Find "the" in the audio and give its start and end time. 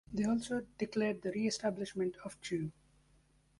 1.21-1.29